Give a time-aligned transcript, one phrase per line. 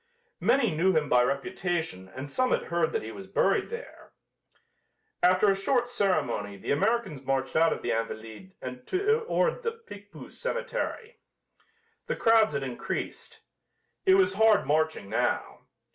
[0.39, 4.13] Many knew him by reputation and some had heard that he was buried there.
[5.21, 10.39] After a short ceremony the Americans marched out of the "Invalides" and toward the Picpus
[10.39, 11.19] cemetery.
[12.07, 13.41] The crowds had increased.
[14.07, 15.67] It was hard marching now.